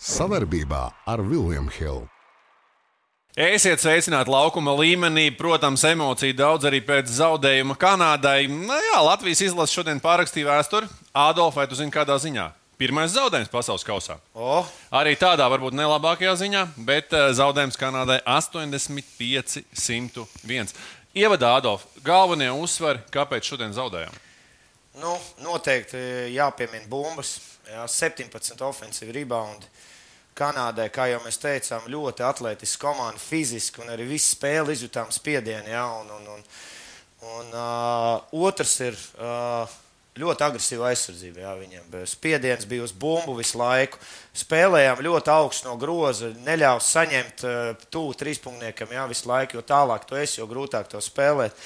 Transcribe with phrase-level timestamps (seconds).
[0.00, 2.08] Savarbībā ar Vilniņu Hildu.
[3.36, 5.30] Esiet sveicināti laukuma līmenī.
[5.36, 8.48] Protams, emociju daudz arī pēc zaudējuma Kanādai.
[8.48, 10.86] Nu, jā, Latvijas izlase šodien pārakstīja vēsturi.
[11.12, 12.46] Ādolf, vai tu zini, kādā ziņā?
[12.80, 14.16] Pirmais zaudējums pasaules kausā.
[14.32, 14.64] O,
[14.96, 20.72] Arī tādā varbūt nelabākajā ziņā, bet eh, zaudējums Kanādai 85-101.
[21.12, 24.14] Ievadā Ādolf, galvenie uzsveri, kāpēc šodien zaudējām?
[24.98, 25.14] nu,
[25.44, 25.98] noteikti
[26.34, 27.36] jāpiemina bumbas.
[27.70, 29.62] Jā, 17 ofensīvi rebound.
[30.38, 35.68] Kanādai, kā jau mēs teicām, ļoti atletiska komanda, fiziski un arī visu spēli izjutām spiedienu.
[35.68, 36.44] Jā, un, un, un,
[37.34, 39.74] un, uh, otrs ir uh,
[40.20, 41.42] ļoti agresīva aizsardzība.
[41.42, 43.98] Jā, viņiem spiediens bija uz bumbu visu laiku.
[44.38, 50.06] Spēlējām ļoti augstu no groza, neļāva saņemt uh, tuvu trīspunktniekam jā, visu laiku, jo tālāk
[50.08, 51.58] tu esi, jo grūtāk to spēlēt.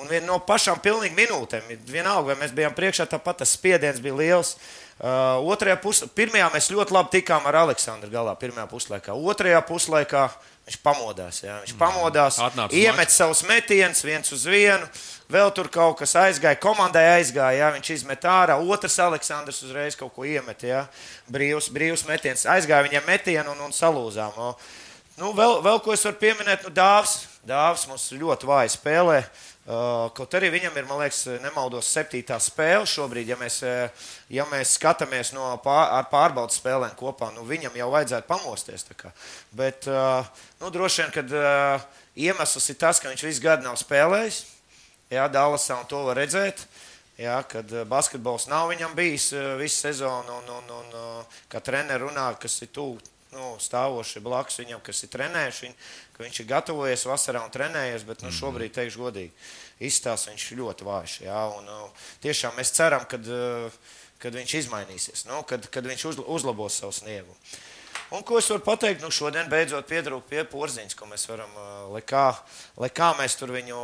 [0.00, 4.20] Un vien no pašām pilnīgi minūtēm, vienalga, vai mēs bijām priekšā, tāpat tas spiediens bija
[4.20, 4.54] liels.
[4.54, 9.16] Uh, otrajā pusē, pirmajā mēs ļoti labi tikām ar Aleksandru galā, pirmajā puslaikā.
[9.18, 10.28] Otrajā puslaikā
[10.68, 11.40] viņš pamodās.
[11.42, 11.56] Jā.
[11.64, 14.86] Viņš pamodās, Atnāca uz iemet savus metienus viens uz vienu.
[15.32, 18.60] Vēl tur kaut kas aizgāja, komandai aizgāja, jā, viņš izmet ārā.
[18.62, 20.84] Otrs Aleksandrs uzreiz kaut ko iemet, jā,
[21.32, 22.46] brīvs, brīvs metiens.
[22.46, 24.38] Aizgāja viņam metienu un, un salūzām.
[24.38, 24.52] O.
[25.18, 27.24] Nu, vēl, vēl ko es varu pieminēt, nu, Dāvs.
[27.42, 29.22] Dāvs mums ļoti vāji spēlē.
[29.24, 34.46] Uh, kaut arī viņam ir, man liekas, nemaldos, septītā spēle šobrīd, ja mēs, uh, ja
[34.50, 37.30] mēs skatāmies no pār, ar pārbaudas spēlēm kopā.
[37.36, 38.86] Nu, viņam jau vajadzētu pamosties.
[39.54, 40.26] Bet uh,
[40.58, 41.84] nu, droši vien, kad uh,
[42.18, 44.42] iemesls ir tas, ka viņš visu gadu nav spēlējis.
[45.12, 46.66] Jā, Dallasā un to var redzēt.
[47.20, 51.62] Jā, kad uh, basketbols nav viņam bijis uh, visu sezonu, un, un, un uh, kā
[51.62, 52.98] treneris runā, kas ir tuvu
[53.32, 55.76] nu, stāvoši blakus viņam, kas ir trenējuši viņu,
[56.11, 59.32] ka viņš ir gatavojies vasarā un trenējies, bet nu, šobrīd, teikšu godīgi,
[59.88, 61.16] izstāsta viņš ļoti vājš.
[61.26, 63.76] Jā, un, uh, tiešām mēs ceram, kad, uh,
[64.22, 67.36] kad viņš izmainīsies, nu, kad, kad viņš uzla- uzlabos savu sniegumu.
[68.12, 69.00] Un ko es varu pateikt?
[69.00, 72.26] Nu, šodien beidzot pietrūka pie porziņas, ko mēs varam, uh, lai kā,
[72.76, 73.78] lai kā mēs tur viņu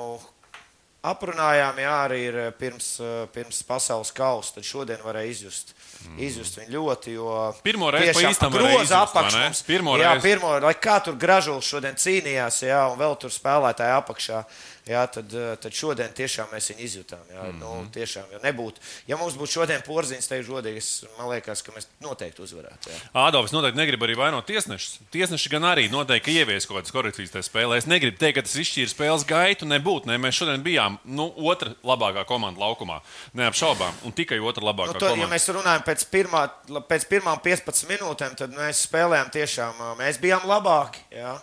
[1.06, 5.74] aprunājām, jā, arī ir uh, pirms, uh, pirms pasaules kausa, tad šodien varēja izjust.
[6.18, 9.44] Izjust viņu ļoti, jo Pirmo reizi pa tiešām īstam varēja groza izjust, vai apakš ne?
[9.44, 9.62] mums.
[9.66, 10.26] Pirmo jā, reizi.
[10.28, 14.42] pirmo, lai kā tur gražulis šodien cīnījās, jā, un vēl tur spēlētāji apakšā,
[14.88, 17.24] jā, tad, eh, tad šodien tiešām mēs viņu izjutām.
[17.32, 17.58] Jā, mm -hmm.
[17.60, 21.86] nu, tiešām, jo nebūtu, ja mums būtu šodien porziņš, godīgi, es- man liekas, ka mēs
[22.00, 22.88] noteikti uzvarētu.
[22.90, 22.98] Jā.
[23.14, 24.98] Ādolfs noteikti negrib arī vainot tiesnešus.
[25.10, 27.76] Tiesneši gan arī noteikti ievies kaut kādas korekcijas tajā spēlē.
[27.78, 29.66] Es negribu teikt, ka tas izšķīra spēles gaitu.
[29.66, 30.06] Nebūtu.
[30.06, 30.18] Ne?
[30.18, 33.00] Mēs šodien bijām nu, otra labākā komanda laukumā.
[33.34, 33.92] Neapšaubām.
[34.04, 35.34] Un tikai otra labākā Nu, to, ja komanda.
[35.34, 36.50] mēs runājam pēc, pirmā,
[36.88, 40.98] pēc pirmām 15 minūtēm, tad mēs spēlējām tiešām, ā, mēs bijām labāki.
[41.10, 41.38] Jā.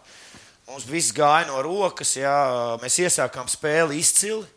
[0.65, 2.35] Mums viss gāja no rokas, jā.
[2.81, 4.47] mēs iesākām spēli izcili.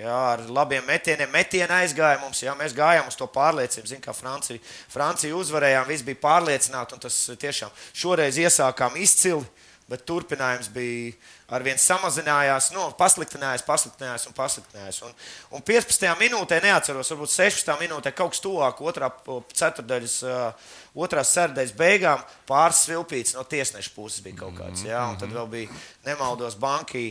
[0.00, 1.28] Jā, ar labiem metieniem.
[1.34, 3.90] Metieni aizgāja mums, jā, mēs gājām uz to pārliecību.
[3.90, 6.96] Zinām, kā Francija, Francija uzvarējām, viss bija pārliecināti.
[7.02, 9.44] Tas tiešām šoreiz iesākām izcili,
[9.90, 11.12] bet turpinājums bija
[11.50, 15.00] arvien samazinājās, nu, pasliktinājās, pasliktinājās un pasliktinājās.
[15.06, 15.16] Un,
[15.58, 16.06] un 15.
[16.20, 17.72] minūtē, neatceros, varbūt 16.
[17.82, 19.10] minūtē kaut kas tuvāk otrā
[19.50, 20.20] ceturdaļas,
[20.94, 24.86] otrās sērdaļas beigām pāris svilpīts no tiesneša puses bija kaut kāds.
[24.86, 27.10] Jā, un tad vēl bija nemaldos banki.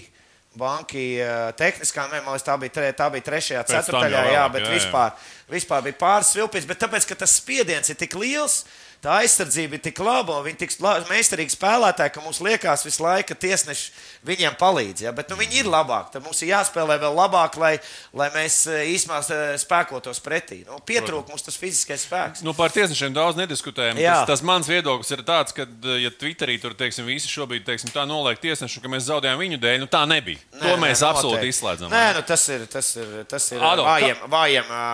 [0.59, 4.79] Banki ā, tehniskā, nemanāts, tā bija, tre, tā bija trešajā ceturtajā, jā, bet jā, jā.
[4.79, 6.65] vispār, vispār bija pāris svilpīts.
[6.67, 8.63] Bet tāpēc, ka tas spiediens ir tik liels,
[9.03, 13.29] tā aizsardzība ir tik laba viņi tik la- meistarīgi spēlētāji, ka mums liekas visu laiku,
[13.31, 13.91] ka tiesneši
[14.27, 15.05] viņiem palīdz.
[15.05, 15.13] Ja?
[15.15, 16.13] Bet nu, viņi ir labāki.
[16.15, 17.71] Tad mums ir jāspēlē vēl labāk, lai,
[18.13, 20.61] lai mēs e, īstenībā e, spēkotos pretī.
[20.67, 22.43] Nu, pietrūk mums tas fiziskais spēks.
[22.43, 24.01] Nu, par tiesnešiem daudz nediskutējam.
[24.01, 24.19] Jā.
[24.25, 25.67] Tas, tas mans viedoklis ir tāds, ka,
[25.99, 29.79] ja Twitterī tur teiksim, visi šobrīd teiksim, tā noliek tiesnešu, ka mēs zaudējām viņu dēļ,
[29.85, 30.43] nu tā nebija.
[30.53, 31.55] Nē, to mēs nē, absolūti noteikti.
[31.55, 31.93] izslēdzam.
[31.93, 34.85] Nē, nu, tas ir, tas ir, tas ir Ado, vājiem, vājiem, ā,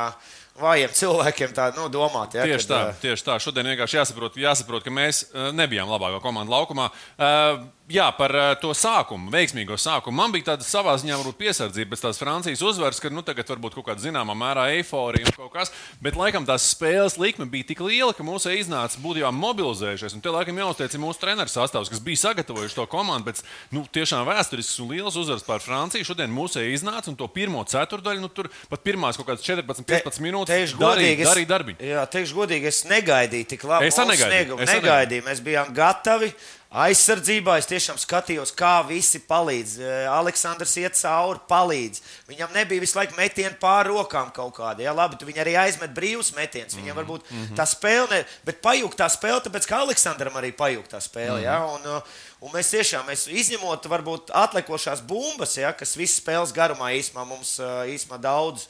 [0.59, 2.37] vājiem cilvēkiem tā nu, domāt.
[2.37, 3.37] Ja, Tieši tā, tieši tā.
[3.43, 6.91] Šodien vienkārši jāsaprot, jāsaprot ka mēs eh, nebijām labākā komanda laukumā.
[7.17, 10.17] Eh, Jā, par eh, to sākumu, veiksmīgo sākumu.
[10.17, 13.85] Man bija tāda savā ziņā, piesardzība pēc tās Francijas uzvaras, ka nu, tagad varbūt kaut
[13.91, 15.69] kāda zināmā mērā eiforija un kaut kas.
[16.01, 20.15] Bet laikam tās spēles likme bija tik liela, ka mūsu iznāca būtībā mobilizējušies.
[20.17, 23.43] Un te laikam jāuzteic mūsu treneru sastāvs, kas bija sagatavojuši to komandu pēc
[23.77, 26.09] nu, tiešām vēsturiskas un lielas uzvaras pār Franciju.
[26.09, 30.25] Šodien mūsu iznāca un to pirmo ceturdaļu, nu, tur pat pirmās kaut kādas 14, 15
[30.25, 31.79] minūtes Teikšu godīgi, es- darīja darbiņu.
[31.79, 35.23] Jā, teikšu godīgi, es negaidīju tik labu Es negaidīju, es Negaidīju.
[35.23, 36.33] Mēs bijām gatavi.
[36.75, 39.79] Aizsardzībā es tiešām skatījos, kā visi palīdz.
[39.79, 42.01] Eh, Aleksandrs iet cauri, palīdz.
[42.27, 44.83] Viņam nebija visu laiku metieni pāri rokām kaut kādi.
[44.83, 46.75] Jā, labi, viņi arī aizmet brīvus metienus.
[46.75, 47.55] Viņam varbūt mm -hmm.
[47.55, 51.39] tā spēle, ne, bet pajūgt tā spēle, tāpēc ka Aleksandram arī pajūgt tā spēle.
[51.39, 51.53] Mm -hmm.
[51.53, 52.01] jā, un, uh,
[52.45, 57.55] Un mēs tiešām, mēs izņemot varbūt atlikušās bumbas, ja, kas visas spēles garumā īsumā mums
[57.57, 58.67] uh, īsumā daudz,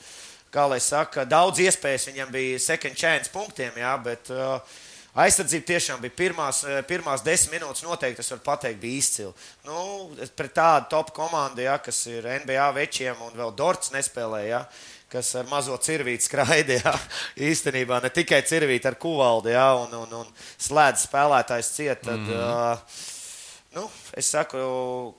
[0.56, 4.76] kā lai saka, daudz iespējas viņam bija second chance punktiem, jā, bet uh,
[5.16, 9.32] Aizsardzība tiešām bija pirmās, eh, pirmās desmit minūtes, noteikti es varu pateikt, bija izcila.
[9.64, 9.78] Nu,
[10.36, 14.50] pret tādu top komandu, ja, kas ir NBA večiem un vēl Dorts nespēlēja.
[14.50, 14.66] Ja,
[15.16, 16.92] kas ar mazo cirvīti skraidīja.
[17.50, 22.04] Īstenībā ne tikai cirvīti ar kuvaldi ja, un, un, un slēdz spēlētājs ciet.
[22.04, 22.36] Tad, mm.
[22.36, 23.15] uh,
[23.76, 23.86] nu,
[24.16, 24.58] es saku,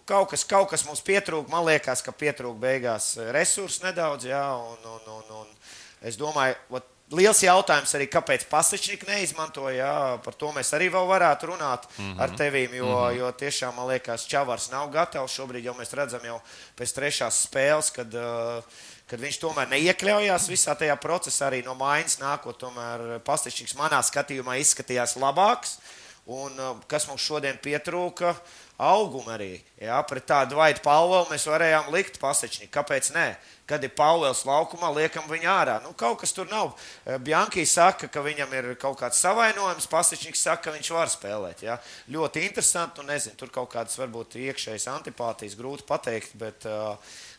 [0.08, 1.53] kaut kas, kaut kas mums pietrūka.
[1.53, 4.29] Man liekas, ka pietrūka beigās resursu nedaudz.
[4.31, 9.76] Ja, un, un, un, un es domāju, ot, Liels jautājums arī, kāpēc Pasečnika neizmantoja.
[9.76, 12.23] Jā, par to mēs arī vēl varētu runāt mm -hmm.
[12.23, 13.19] ar tevīm, jo, mm -hmm.
[13.19, 15.32] jo tiešām man liekas, Čavars nav gatavs.
[15.38, 16.41] Šobrīd jau mēs redzam, jau
[16.76, 18.64] pēc trešās spēles, kad, uh,
[19.06, 22.59] kad viņš tomēr neiekļaujās visā tajā procesā, arī no mājas nākot.
[22.59, 25.79] Tomēr Pasečniks manā skatījumā izskatījās labāks.
[26.26, 28.34] Un, uh, kas mums šodien pietrūka?
[28.82, 29.55] Auguma arī.
[29.81, 32.73] Jā, pret tādu vaidu Pāvelu mēs varējām likt Pasečniku.
[32.75, 33.12] Kāpēc?
[33.14, 33.28] Nē?
[33.67, 35.76] kad ir Pāvils laukumā, liekam viņu ārā.
[35.82, 36.73] Nu, kaut kas tur nav.
[37.05, 41.64] Eh, Bjankī saka, ka viņam ir kaut kāds savainojums, Pasičņiks saka, ka viņš var spēlēt.
[41.67, 41.78] Ja?
[42.12, 46.94] Ļoti interesanti, un nezinu, tur kaut kādas varbūt iekšējas antipātijas, grūti pateikt, bet uh,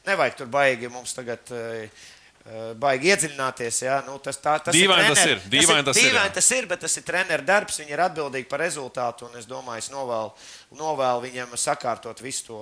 [0.08, 1.48] nevajag tur baigi mums tagad.
[1.48, 2.06] Uh,
[2.80, 3.82] baigi iedziļināties.
[3.84, 4.02] Ja?
[4.08, 5.42] Nu, tas tā, tas dīvaini tas ir.
[5.52, 7.80] Dīvaini tas, tas, ir, dīvaini tas ir, bet tas ir treneru darbs.
[7.84, 9.32] Viņi ir atbildīgi par rezultātu.
[9.40, 10.32] Es domāju, es novēlu,
[10.80, 12.62] novēlu viņiem sakārtot visu to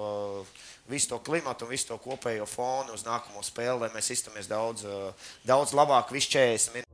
[0.90, 4.86] visu to klimatu un visu to kopējo fonu uz nākamo spēli, lai mēs iztamies daudz,
[4.86, 6.92] eh, daudz labāk, visu 40 minūtes.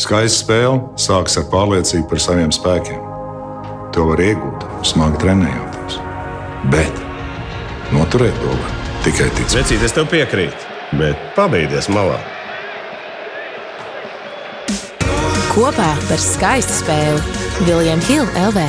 [0.00, 3.00] Skaista spēle sākas ar pārliecību par saviem spēkiem.
[3.96, 5.98] To var iegūt, smagi trenējoties.
[6.70, 7.00] Bet
[7.90, 9.64] noturēt to var tikai ticēt.
[9.64, 12.18] Vecīt, es tev piekrītu, bet pabeigties malā.
[15.50, 18.68] Kopā par skaistu spēli Viljams Hilde LV.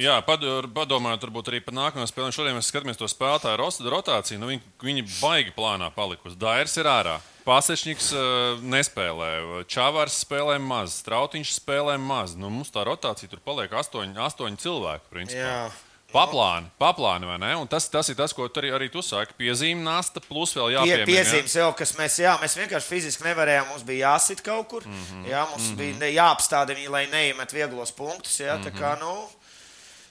[0.00, 2.32] Jā, padomājot varbūt arī par nākamo spēli.
[2.32, 4.38] Šodien mēs skatāmies to spēlētāju rotāciju.
[4.40, 6.38] Nu, viņi, viņi baigi plānā palikusi.
[6.40, 7.18] Dairs ir ārā.
[7.44, 12.36] Pasečniks uh, nespēlē, Čavārs spēlē maz, Strautiņš spēlē maz.
[12.38, 15.08] Nu, mums tā rotācija tur paliek astoņi, astoņi cilvēki.
[15.12, 15.44] Principā.
[15.44, 15.62] Jā.
[16.10, 17.50] Paplāni, paplāni, vai ne?
[17.60, 19.36] Un tas, tas ir tas, ko arī, arī tu saki.
[19.38, 21.06] Piezīme nasta, plus vēl jāpiemina.
[21.06, 23.68] Pie, piezīmes jau, kas mēs, jā, mēs vienkārši fiziski nevarējām.
[23.70, 24.86] Mums bija jāsit kaut kur.
[24.86, 25.28] Mm -hmm.
[25.30, 25.98] Jā, mums mm -hmm.
[26.00, 28.40] bija jāapstāda viņi, lai neiemet vieglos punktus.
[28.40, 28.66] Jā, mm -hmm.
[28.66, 29.28] tā kā, nu,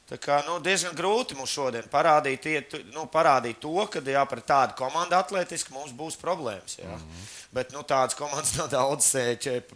[0.09, 2.47] Tā kā, nu, diezgan grūti mums šodien parādīt,
[2.95, 6.79] nu, parādīt to, ka jā, pret tādu komandu atletiski mums būs problēmas.
[6.79, 6.89] Jā.
[6.89, 7.27] Mm -hmm.
[7.51, 9.11] Bet nu, tādas komandas nav daudz.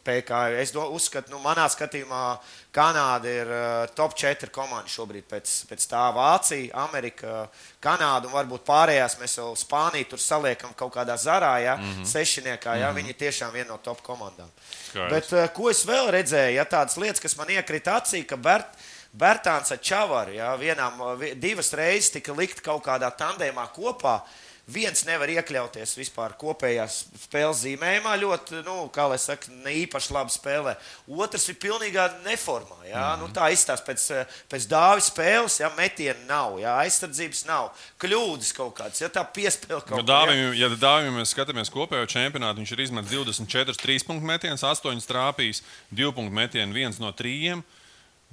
[0.04, 0.32] PK.
[0.62, 2.38] Es do, uzskatu, nu, manā skatījumā,
[2.74, 7.48] Kanāda ir uh, top 4 komanda šobrīd pēc, pēc tā Vācija, Amerika,
[7.82, 12.06] Kanāda un varbūt pārējās mēs jau Spāniju tur saliekam kaut kādā zarā, ja, mm -hmm.
[12.06, 12.76] sešiniekā.
[12.76, 13.04] Ja, mm -hmm.
[13.04, 14.50] Viņi tiešām viena no top komandām.
[14.90, 15.12] Skaidrs.
[15.12, 18.78] Bet uh, ko es vēl redzēju, ja tādas lietas, kas man iekrita acī, ka Berts
[19.14, 20.34] Bērtāns ar Čavaru.
[20.34, 21.04] Ja, vienām,
[21.38, 24.22] divas reizes tika likt kaut kādā tandēmā kopā.
[24.64, 30.32] Viens nevar iekļauties vispār kopējā spēles zīmējumā, ļoti, nu, kā lai saka, ne īpaši labi
[30.32, 30.78] spēlē.
[31.20, 32.78] Otrs ir pilnīgā neformā.
[32.88, 33.02] Ja?
[33.02, 33.20] Mm -hmm.
[33.20, 34.08] nu, tā izstāsta pēc,
[34.48, 39.84] pēc dāvis spēles, ja metiena nav, ja aizsardzības nav, kļūdas kaut kādas, ja tā piespēle
[39.84, 40.56] kaut nu, kāda.
[40.56, 45.62] Ja, dāvim mēs skatāmies kopējo čempionātu, viņš ir izmetis 24 trīs punktu metienus, 8 trāpījis,
[45.92, 47.62] 2 punktu metienu, 1 no 3.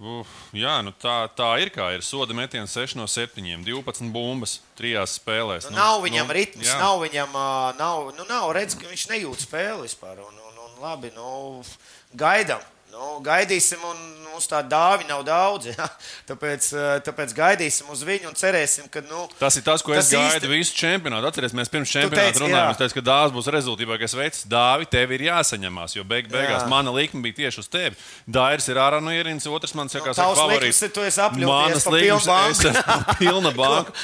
[0.00, 0.24] Uh,
[0.56, 1.68] jā, nu tā, tā ir.
[1.74, 5.68] Kā ir soda metiens 6 no 7, 12 bumbas trijās spēlēs.
[5.68, 6.78] Nu, nav viņam nu, ritms, jā.
[6.80, 7.36] nav viņam,
[7.76, 10.22] nav, nu, nav redz, ka viņš nejūt spēli vispār.
[10.24, 11.60] Un, un, un labi, nu,
[12.16, 12.64] gaidām.
[12.90, 13.98] Nu, gaidīsim, un
[14.30, 15.68] mums tā dāvana nav daudz.
[15.70, 15.86] Ja?
[16.30, 19.02] Tāpēc, eh, tāpēc gaidīsim uz viņu un cerēsim, ka.
[19.06, 20.50] Nu, tas ir tas, ko tas es gaidu īsti...
[20.52, 21.30] visu čempionātu.
[21.30, 22.76] Atcerieties, mēs pirms čempionāta runājām.
[22.80, 24.42] Teicu, ka dāvana būs rezultātīgākais veids.
[24.50, 26.68] Dāvi, tev ir jāsaņemās, jo beig, beigās jā.
[26.70, 27.98] mana likme bija tieši uz tevi.
[28.26, 30.82] Dairis ir ārā no ierīnas, otrs man saka, nu, kas favorīts.
[30.90, 32.70] Tu esi apļūties pa pilnu banku.
[32.70, 33.94] Es pilna banka.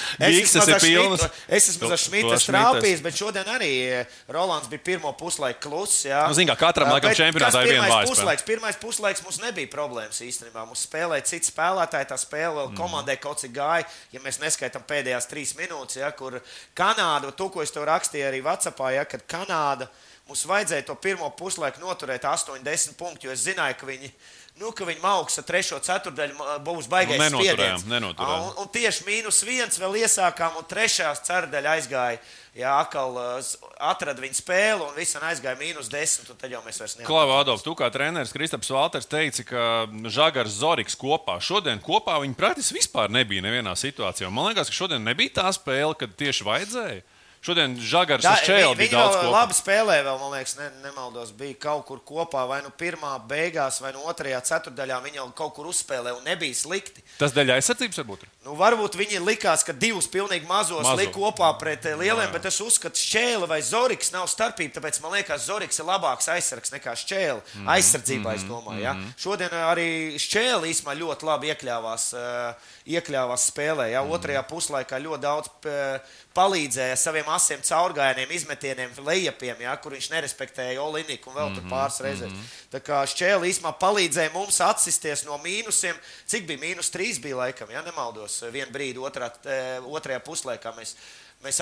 [1.46, 6.04] Es, esmu ar Šmita strāpījis, bet šodien arī eh, Rolands bija pirmo puslaiku kluss.
[6.06, 8.75] Nu, zin, kā katram laikam čempionātā ir viena vājā.
[8.76, 10.64] Pirmais puslaiks mums nebija problēmas īstenībā.
[10.68, 12.76] Mums spēlēja citi spēlētāji, tā spēle vēl mm.
[12.76, 13.86] komandai kaut cik gāja.
[14.12, 16.40] Ja mēs neskaitām pēdējās trīs minūtes, ja, kur
[16.76, 19.88] Kanāda, to, ko es tev rakstīju arī Vācijā, ja, kad Kanāda
[20.28, 24.12] mums vajadzēja to pirmo puslaiku noturēt 80 punktus, jo es zināju, ka viņi.
[24.56, 28.46] Nu, ka viņi augs ar trešo ceturdaļu būs baigais nu, nenoturējām, nenoturējām.
[28.46, 32.22] Un, un tieši mīnus viens vēl iesākām, un trešā ceturdaļa aizgāja
[32.56, 33.48] Jā, atkal uh,
[33.84, 36.30] atrada viņa spēli un viss aizgāja mīnus 10.
[36.40, 37.10] Tad jau mēs vairs nevaram.
[37.10, 39.64] Klau, Adolf, tu kā treneris Kristaps Valters teica, ka
[40.08, 41.36] Žagars Zoriks kopā.
[41.44, 44.32] Šodien kopā viņi praktiski vispār nebija nevienā situācijā.
[44.32, 47.04] Man liekas, ka šodien nebija tā spēle, kad tieši vajadzēja.
[47.46, 49.30] Šodien Žagars Da, Čēlis bija daudz kopā.
[49.30, 51.30] labi spēlēja, vēl, man liekas, ne, nemaldos.
[51.36, 54.98] Bija kaut kur kopā, vai nu pirmā beigās, vai nu otrajā ceturdaļā.
[55.04, 57.04] Viņi jau kaut kur uzspēlēja un nebija slikti.
[57.20, 58.24] Tas dēļ aizsardzības varbūt.
[58.46, 60.98] Nu, varbūt viņi likās, ka divus pilnīgi mazos Mazo.
[60.98, 64.74] Lika kopā pret eh, lieliem, bet es uzskatu, ka Šķēle vai Zorigs nav starpība.
[64.80, 67.40] Tāpēc man liekas, Zorigs ir labāks aizsargs nekā Šķēle.
[67.40, 67.72] Mm -hmm.
[67.76, 68.82] Aizsardzībā, es domāju.
[68.82, 68.96] Ja?
[69.16, 72.54] Šodien arī Šķēle īstenībā ļoti labi iekļāvās, eh,
[72.98, 73.90] iekļāvās spēlē.
[73.94, 74.02] Ja?
[74.02, 76.00] Otrajā puslaikā ļoti daudz eh,
[76.36, 79.74] palīdzēja saviem asiem caurgājieniem, izmetieniem, lejapiem, ja?
[79.80, 82.32] kur viņš nerespektēja Oliniku un vēl tur pāris reizes.
[82.72, 85.96] Tā kā Šķēle īstenībā palīdzēja mums atsisties no mīnusiem.
[86.28, 90.74] Cik bija mīnus trīs, bija laikam, ja nemaldos, vienu brīdi otrā, eh, otrajā puslaikā.
[90.76, 90.96] Mēs,
[91.44, 91.58] Mēs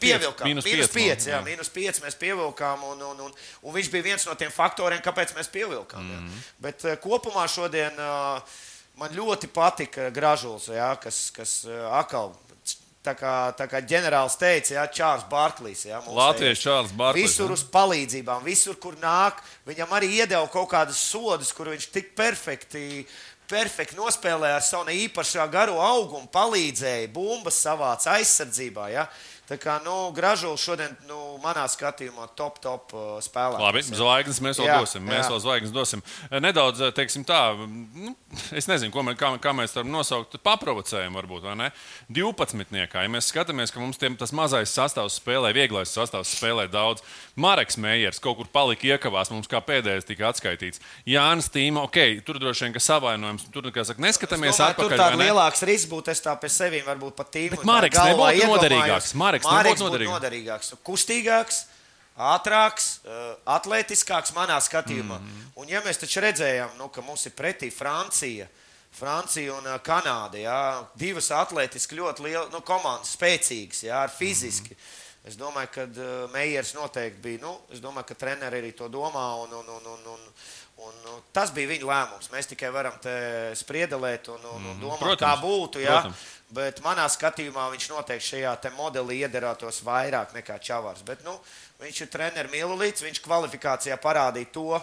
[0.00, 0.46] pievilkām.
[0.48, 1.42] mīnus Mīnus pieci, pieci, jā, jā.
[1.44, 5.34] mīnus pieci mēs pievilkām, un, un, un, un viņš bija viens no tiem faktoriem, kāpēc
[5.36, 6.00] mēs pievilkām.
[6.02, 6.26] Mm Mhm.
[6.28, 6.48] -hmm.
[6.58, 8.40] Bet uh, kopumā šodien uh,
[8.96, 12.32] man ļoti patika Gražuls, jā, kas, kas atkal.
[13.08, 15.86] Tā kā, tā kā ģenerālis teica, Jā, Čārlis Barklīs.
[15.88, 16.60] Jā, Latvijas.
[16.60, 21.70] Čārlis Barklīs, Visur uz palīdzībām, visur, kur nāk, viņam arī iedeva kaut kādas sodas, kur
[21.72, 23.06] viņš tik perfekti,
[23.48, 28.90] perfekti nospēlēja ar savu īpašā garo augumu, palīdzēja, bumbas savāca aizsardzībā.
[28.92, 29.06] Ja?
[29.48, 33.64] Tā kā nu, Gražulis šodien, nu, manā skatījumā, top, top uh, spēlētājs.
[33.64, 35.06] Labi, zvaigznes mēs vēl Jā, dosim.
[35.08, 35.30] Mēs jā.
[35.32, 36.02] vēl zvaigznes dosim.
[36.44, 38.12] Nedaudz, teiksim, tā, nu,
[38.52, 40.36] es nezinu, mēs, kā, kā mēs varam nosaukt.
[40.44, 41.68] Paprovocējam, varbūt, vai ne?
[42.12, 42.76] 12.
[42.76, 47.00] Ja mēs skatāmies, ka mums tiem, tas mazais sastāvs spēlē, vieglais sastāvs spēlē daudz.
[47.40, 50.84] Mareks Meijers kaut kur palika iekavās, mums kā pēdējais tika atskaitīts.
[51.08, 54.98] Jānis Tīma, ok, tur droši vien, ka savainojums, tur, kā saka, neskatāmies Domāju, tur atpakaļ.
[54.98, 55.30] tāds vai ne?
[55.32, 56.12] lielāks risks būtu.
[56.12, 57.32] Es tā pie sevis varbūt pat.
[57.38, 59.12] Bet Mareks nebūtu noderīgāks.
[59.16, 60.12] Mareks nebūtu būtu noderīgāks.
[60.14, 60.72] noderīgāks.
[60.84, 61.64] Kustīgāks,
[62.16, 62.86] ātrāks,
[63.46, 65.18] atletiskāks manā skatījumā.
[65.18, 65.50] Mm -hmm.
[65.56, 68.48] Un ja mēs taču redzējām, nu, ka mums ir pretī Francija.
[68.90, 70.36] Francija un Kanāda.
[70.36, 74.70] Jā, divas atletiski ļoti lielas nu, komandas, spēcīgas, jā, ar fiziski.
[74.70, 75.07] Mm -hmm.
[75.28, 77.42] Es domāju, ka uh, Meijers noteikti bija.
[77.44, 79.26] Nu, es domāju, ka treneri arī to domā.
[79.44, 80.24] Un, un, un, un, un,
[80.88, 82.32] un, un tas bija viņa lēmums.
[82.32, 82.96] Mēs tikai varam
[83.60, 85.84] spriedelēt un, un, un domāt, Protams, kā būtu.
[85.84, 86.00] Jā.
[86.00, 86.26] protams.
[86.48, 91.04] Bet manā skatījumā viņš noteikti šajā modelī iedarētos vairāk nekā Čavars.
[91.04, 91.34] Bet, nu,
[91.82, 94.80] viņš ir treneris Milulīts, viņš kvalifikācijā parādīja to,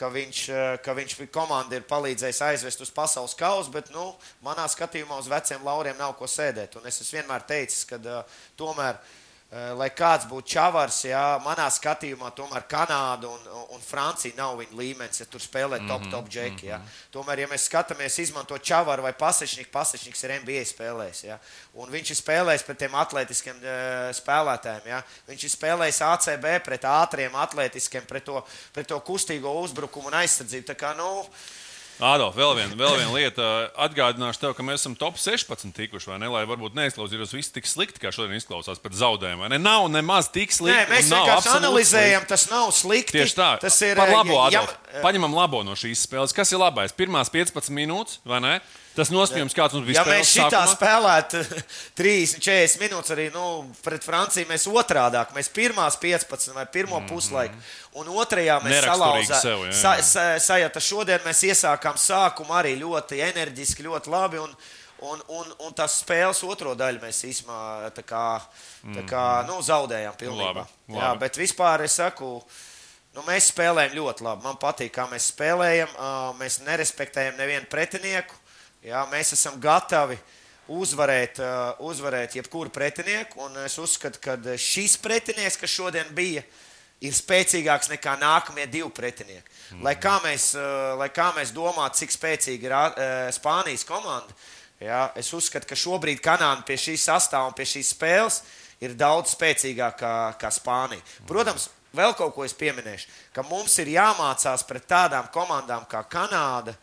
[0.00, 4.64] ka viņš, eh, ka viņš komandai ir palīdzējis aizvest uz pasaules kausa, bet nu, manā
[4.64, 6.80] skatījumā uz veciem lauriem nav ko sēdēt.
[6.80, 8.24] Un es vienmēr teicis, ka uh,
[8.56, 8.96] tomēr.
[9.52, 14.78] Eh, Lai kāds būtu čavars, jā, manā skatījumā, tomēr Kanāda un, un Francija nav viņa
[14.78, 16.66] līmenis, ja tur spēlē top, top džeki.
[16.70, 16.80] Ja.
[17.14, 21.22] Tomēr, ja mēs skatāmies, izmanto čavaru vai pasečniku, pasečniks ir NBA spēlējis.
[21.28, 21.38] Ja.
[21.78, 24.90] Un viņš ir spēlējis pret tiem atletiskiem uh, spēlētājiem.
[24.92, 25.02] Ja.
[25.30, 28.42] Viņš ir spēlējis ACB pret ātriem, atletiskiem, pret to,
[28.74, 30.68] pret to kustīgo uzbrukumu un aizsardzību.
[30.72, 31.10] Tā kā, nu,
[32.02, 33.44] Ādolf, vēl viena, vēl viena lieta.
[33.84, 36.26] Atgādināšu tev, ka mēs esam top 16 tikuši, vai ne?
[36.32, 39.48] Lai varbūt neizklausītos viss tik slikti, kā šodien izklausās pēc zaudējuma.
[39.52, 39.60] Ne?
[39.62, 40.74] Nav nemaz tik slikti.
[40.74, 43.20] Nē, mēs vienkārši analizējam, tas nav slikti.
[43.20, 44.34] Tieši tā, Tas ir par labo.
[44.50, 46.34] ja- Ja, Paņemam labo no šīs spēles.
[46.34, 46.92] Kas ir labais?
[46.92, 48.60] Pirmās 15 minūtes, vai ne?
[48.96, 50.74] Tas noskaņojums, kāds mums bija Ja mēs šitā sākumā.
[50.74, 51.40] spēlētu
[52.00, 53.44] 30, 40 minūtes arī nu,
[53.84, 57.08] pret Franciju, mēs otrādāk, mēs pirmās 15 vai pirmo mm -hmm.
[57.08, 57.54] puslaiku,
[57.94, 59.40] un otrajā mēs salauzām.
[59.66, 60.02] jā, Sa, jā.
[60.02, 64.38] sa, sajūta šodien mēs iesākām sākumu arī ļoti enerģiski, ļoti labi.
[64.38, 64.54] Un,
[65.02, 68.40] Un, un, un tas spēles otro daļu mēs īstenībā tā kā,
[68.94, 70.14] tā kā, nu, zaudējām.
[70.14, 70.62] Pilnībā.
[70.62, 71.18] Labi, Jā, labi.
[71.18, 72.42] bet vispār es saku,
[73.12, 74.42] Nu, mēs spēlējam ļoti labi.
[74.46, 75.88] Man patīk, kā mēs spēlējam.
[76.38, 78.34] Mēs nerespektējam nevienu pretinieku.
[78.82, 80.16] Jā, mēs esam gatavi
[80.72, 81.50] uzvarēt, ā,
[81.86, 83.44] uzvarēt jebkuru pretinieku.
[83.46, 86.42] Un es uzskatu, ka šis pretinieks, kas šodien bija,
[87.02, 89.46] ir spēcīgāks nekā nākamie divi pretinieki.
[89.72, 89.84] Mm.
[89.86, 90.66] Lai, kā mēs, ā,
[90.98, 94.34] lai kā mēs domātu, cik spēcīga ir Spānijas komanda,
[94.82, 98.40] jā, es uzskatu, ka šobrīd Kanāda pie šīs sastāvā un pie šīs spēles
[98.82, 101.02] ir daudz spēcīgāka kā, kā Spānija.
[101.28, 106.74] Protams, vēl kaut ko es pieminēšu, ka mums ir jāmācās pret tādām komandām kā Kanāda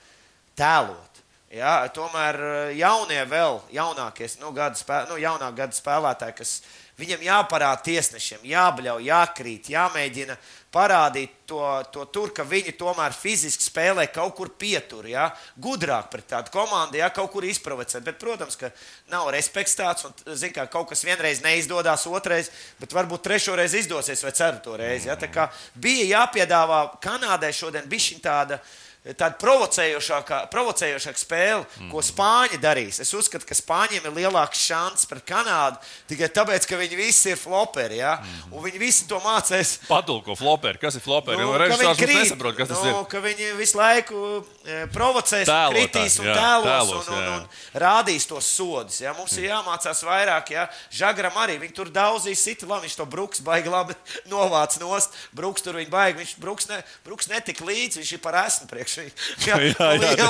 [0.56, 1.09] tēlot.
[1.50, 6.52] Ja, tomēr eh, jaunie, vēl jaunākie, nu, gada spē, nu, jaunā gada spēlētāji, kas
[7.00, 10.36] viņam jāparāda tiesnešiem, jābļauj, jākrīt, jāmēģina
[10.70, 16.28] parādīt to, to tur, ka viņi tomēr fiziski spēlē kaut kur pietur, ja, gudrāk pret
[16.30, 18.04] tādu komandu, ja kaut kur izprovocēt.
[18.06, 18.70] Bet, protams, ka
[19.10, 24.22] nav respekts tāds, un zin, kā, kaut kas vienreiz neizdodas, otrais, bet varbūt trešoreiz izdosies
[24.22, 25.10] vai ceturto reizi.
[25.10, 28.62] Ja, tā kā bija jāpiedāvā Kanādai šodien šī tāda
[29.00, 31.88] tāda provocējošāka, provocējošāka spēle, mm.
[31.94, 33.00] ko Spāņi darīs.
[33.00, 35.80] Es uzskatu, ka Spāņiem ir lielāks šāds pret Kanādu
[36.10, 38.02] tikai tāpēc, ka viņi visi ir floperi.
[38.02, 38.18] Ja?
[38.20, 38.58] Mm.
[38.58, 39.78] Un viņi visi to mācīs.
[39.88, 40.82] Padulko floperi.
[40.82, 41.40] Kas ir floperi?
[41.40, 43.24] Nu, Režisors mums nesaprot, kas nu, tas ir.
[43.30, 44.26] Viņi visu laiku
[44.68, 47.38] e, provocēs, Tēlotā, kritīs un jā, tēlos, tēlos, un, un, jā.
[47.40, 49.00] un rādīs tos sodus.
[49.06, 49.16] Ja?
[49.16, 50.54] Mums ir jāmācās vairāk.
[50.58, 50.68] Ja?
[51.00, 53.96] Žagaram arī viņi tur daudzīs sita, labi, viņš to bruks baigi labi
[54.34, 55.16] novāc nost.
[55.36, 58.89] Bruks tur viņa baigi, viņš bruks, ne, bruks netika līdzi, viņš ir par esmu priekš.
[59.48, 60.28] Jā, Jā, jā.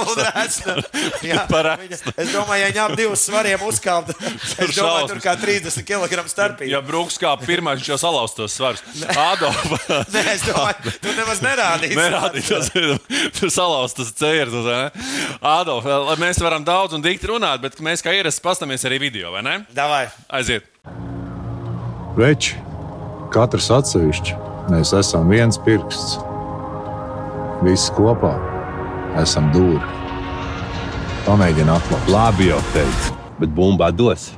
[1.30, 4.12] Jā, Par viņa- Es domāju, ja viņam divus svariem uzkāpt,
[4.66, 6.70] es domāju, tur kā 30 kg starpība.
[6.72, 8.84] Ja Brooks kā pirmais, viņš jau salauz tos svarus.
[9.16, 9.60] Ādolf.
[10.13, 11.98] Nē, es domāju, tu nemaz nerādīsi.
[12.00, 14.56] Nerādīt, tas salauz tas cērs.
[15.42, 19.32] Ādolf, lai mēs varam daudz un dikti runāt, bet mēs kā ierasts pastāmies arī video,
[19.36, 19.58] vai ne?
[19.75, 20.06] Davai.
[20.30, 20.68] Aiziet.
[22.20, 22.58] Veči,
[23.34, 24.36] katrs atsevišķi,
[24.74, 26.18] mēs esam viens pirksts.
[27.60, 28.38] Visi kopā
[29.20, 29.82] esam dūri.
[31.25, 32.08] Pamēģini atklāt.
[32.13, 34.30] Labi jau teicu, bet bumbā dos.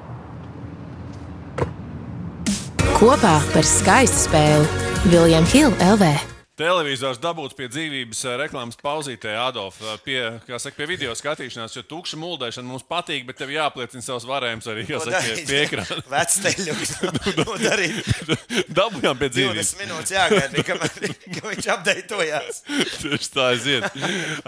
[2.98, 6.31] Kopā par skaistu spēli Viljams Hilde LV.
[6.62, 10.20] Televizors dabūts pie dzīvības eh, reklāmas pauzītē, Adolf, eh, pie,
[10.62, 14.86] saka, pie video skatīšanās, jo tukša muldēšana mums patīk, bet tev jāapliecina savs varējums arī,
[14.90, 16.02] kā saka, pie, pie ekrāna.
[16.16, 16.96] Vecteļuks.
[17.42, 19.72] Nu, darīt Dabūjām pie dzīvības.
[19.72, 22.62] 20 minūtes jāgaida, kamēr ka viņš apdeitojās.
[23.02, 23.98] Tieši tā, aiziet.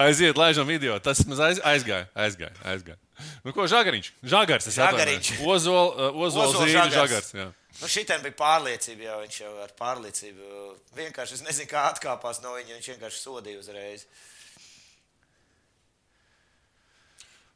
[0.05, 0.99] Aiziet, laižam video.
[1.03, 2.99] Tas mums aiz, aizgāja, aizgāja, aizgāja.
[3.45, 4.13] Nu, ko Žagariņš?
[4.25, 5.33] Žagars, es atvainojos.
[5.47, 7.33] Ozol, uh, Ozol Ozols zīme, Žagars.
[7.33, 7.59] Žagars.
[7.81, 10.51] Nu, Šitien bija pārliecība, jau viņš jau ar pārliecību
[10.97, 14.05] vienkārši, nezinu, kā atkāpās no viņa, viņš vienkārši sodīja uzreiz.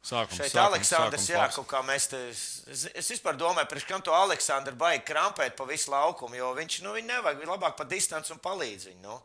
[0.08, 3.86] Sākums, Šeit sākums, Aleksandrs, sākums jā, kaut kā mēs te, es, es vispār domāju, priekš
[3.90, 7.76] kam to Aleksandru baigi krampēt pa visu laukumu, jo viņš, nu, viņa nevajag, viņa labāk
[7.76, 9.18] pa distanci un palīdz viņu, nu,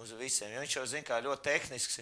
[0.00, 2.00] uz visiem, jo viņš jau zina, kā ļoti tehnisks.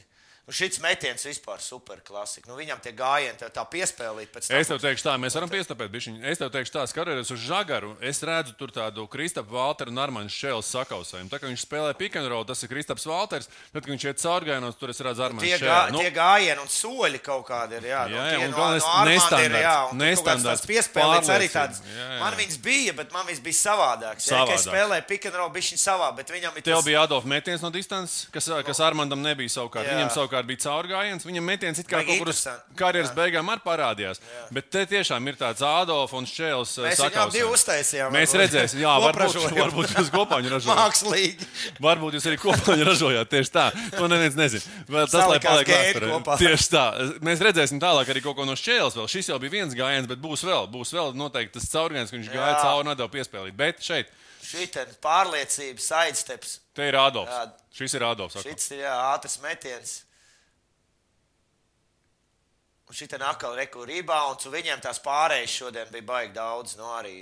[0.50, 2.48] Nu, šis metiens vispār super klasika.
[2.50, 4.34] Nu, viņam tie gājieni tā, tā piespēlīt.
[4.50, 5.90] Es tev teikšu, tā, mēs varam piestapēt.
[5.94, 6.16] Bišķiņ.
[6.26, 10.32] Es tev teikšu, tā, skatoties uz Žagaru, es redzu tur tādu Kristapu Valteru un Armāņu
[10.34, 11.30] Šēles sakausējumu.
[11.30, 14.90] Tā kā viņš spēlē pikantrolu, tas ir Kristaps Valters, tad, kad viņš iet caurgājienos, tur
[14.90, 15.78] es redzu Armāņu Tie, gā.
[15.94, 17.86] Nu, tie gājieni un soļi kaut kādi ir.
[17.92, 19.12] Jā, Jā, nu, jā, tie un no, galvenais no ir.
[19.14, 21.78] nestandarts, Jā, un nestandarts piespēlēts arī tāds.
[21.86, 22.18] Jā, jā.
[22.24, 24.26] Man viņas bija, bet man viņas bija savādāks.
[24.26, 24.66] Jā, ka es Savādāks.
[24.66, 28.26] spēlēju pikantrolu, bija viņa savā, bet viņam ir Tev tas- bija Adolf metiens no distances,
[28.34, 29.86] kas, kas Armandam nebija savukārt.
[29.86, 29.94] Jā.
[29.94, 31.24] Viņam savukārt bija caurgājiens.
[31.26, 32.40] Viņam metiens it kā Baigi kaut kur uz
[32.78, 34.20] karjeras beigām arī parādījās.
[34.54, 36.74] Bet te tiešām ir tāds Adolf un Šķēls.
[36.86, 38.12] Mēs viņam divu uztaisījām.
[38.14, 38.42] Mēs varbūt.
[38.44, 40.80] redzēsim, jā, varbūt, varbūt jūs kopā viņu ražojat.
[40.80, 41.50] Mākslīgi.
[41.84, 43.66] Varbūt jūs arī kopā viņu ražojāt tieši tā.
[43.98, 44.64] To neviens nezina.
[44.88, 46.12] Vēl tas, lai Salikās paliek gēni vēsturē.
[46.16, 46.38] kopā.
[46.40, 46.84] Tieši tā.
[47.30, 48.96] Mēs redzēsim tālāk arī kaut ko no šķēles.
[49.00, 49.10] Vēl.
[49.10, 50.66] Šis jau bija viens gājiens, bet būs vēl.
[50.72, 52.58] Būs vēl noteikti tas caurgājiens, ka viņš gāja Jā.
[52.64, 53.56] cauri un nedēļu piespēlīt.
[53.60, 54.10] Bet šeit,
[54.50, 54.64] Šī
[55.04, 56.56] pārliecība, sidesteps.
[56.74, 57.30] te ir Adolfs.
[57.30, 57.50] Jā.
[57.76, 58.38] Šis ir Adolfs.
[58.42, 59.92] Šis ir jā, ātrs metiens.
[62.90, 66.72] Un šī atkal ir rebounds, un viņiem tās pārējas šodien bija baigi daudz.
[66.74, 67.20] Nu, arī,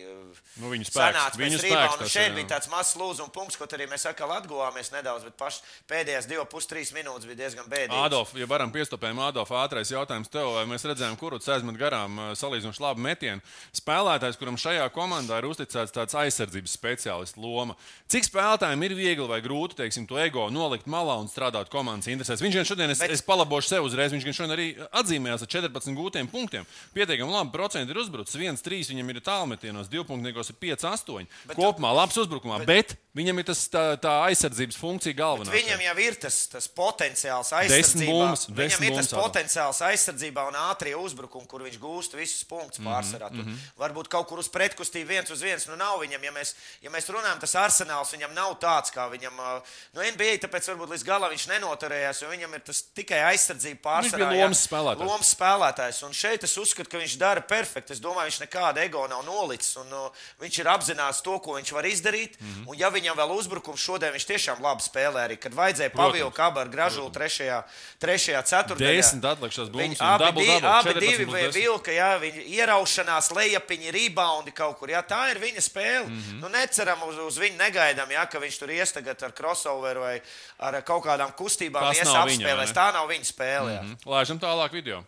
[0.56, 2.36] Nu, viņu spēks, viņu spēks tas Šeit jā.
[2.38, 5.58] bija tāds mazs lūzuma punkts, ko arī mēs atkal atguvāmies nedaudz, bet paš,
[5.90, 8.00] pēdējās 2,5-3 minūtes bija diezgan bēdīgas.
[8.08, 12.30] Adolf, ja varam piestopēt, Adolf, ātrais jautājums tev, vai mēs redzējām, kurus aizmet garām ā,
[12.40, 13.44] salīdzinoši labu metienu.
[13.76, 17.76] Spēlētājs, kuram šajā komandā ir uzticēts tāds aizsardzības speciālists loma.
[18.08, 22.40] Cik spēlētājiem ir viegli vai grūti, teiksim, to ego nolikt malā un strādāt komandas interesēs?
[22.40, 25.94] Viņš gan šodien, es, Bet- es palabošu sev uzreiz, viņš gan šodien arī atzīmējās 14
[25.98, 26.66] gūtiem punktiem.
[26.94, 31.26] Pietiekami labi procenti ir uzbrucis, 1-3 viņam ir tālmetienos, 2 punktniekos ir 5-8.
[31.54, 35.50] Kopumā labs uzbrukumā, bet viņam ir tas tā, tā aizsardzības funkcija galvenā.
[35.52, 38.12] Viņam jau ir tas, tas potenciāls aizsardzībā.
[38.12, 42.78] bumbas, Viņam ir tas potenciāls aizsardzībā un ātrie uzbrukumi, kur viņš gūst visus Mhm, punktus
[42.84, 43.30] pārsvarā.
[43.32, 43.56] Mm -hmm.
[43.78, 45.66] Varbūt kaut kur uz pretkustību viens uz viens.
[45.66, 49.34] Nu, nav viņam, ja mēs, ja mēs runājam, tas arsenāls viņam nav tāds, kā viņam.
[49.38, 49.62] ā,
[49.94, 54.18] Nu, NBA tāpēc varbūt līdz galam viņš nenoturējās, jo viņam ir tas tikai aizsardzība pārsvarā.
[54.18, 55.08] bija jā, lomas spēlētājs.
[55.48, 56.02] Spēlētājs.
[56.04, 57.94] Un šeit es uzskatu, ka viņš dara perfekti.
[57.94, 59.76] Es domāju, viņš nekāda ego nav nolicis.
[59.80, 62.36] Un, uh, viņš ir apzināts to, ko viņš var izdarīt.
[62.40, 62.48] Mm.
[62.48, 62.68] -hmm.
[62.68, 65.38] Un, ja viņam vēl uzbrukums šodien, viņš tiešām labi spēlē arī.
[65.40, 67.62] Kad vajadzēja pavilkt kabu ar gražulu trešajā,
[67.98, 68.96] trešajā ceturtajā.
[68.96, 71.54] Desmit atlikušās bumbas abi, double, di, double, abi 14 divi vai 10.
[71.54, 74.90] vilka, jā, viņi ieraušanās, lejapiņi, reboundi kaut kur.
[74.90, 76.06] Jā, tā ir viņa spēle.
[76.06, 76.22] Mm.
[76.22, 76.40] -hmm.
[76.42, 80.20] nu, neceram uz, uz viņu, negaidām, jā, ka viņš tur ies tagad ar crossover vai
[80.58, 81.82] ar kaut kādām kustībām.
[81.88, 82.74] Tas ies viņa, apspēlēs.
[82.74, 83.80] tā nav viņa spēle.
[83.82, 83.96] Mm -hmm.
[84.06, 85.04] Lēšam tālāk video.